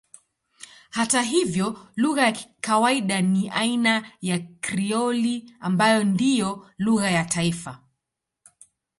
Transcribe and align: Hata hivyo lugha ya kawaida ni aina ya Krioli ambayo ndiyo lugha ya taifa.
Hata 0.89 1.21
hivyo 1.21 1.87
lugha 1.95 2.25
ya 2.27 2.39
kawaida 2.61 3.21
ni 3.21 3.49
aina 3.49 4.11
ya 4.21 4.39
Krioli 4.61 5.55
ambayo 5.59 6.03
ndiyo 6.03 6.69
lugha 6.77 7.11
ya 7.11 7.25
taifa. 7.25 7.83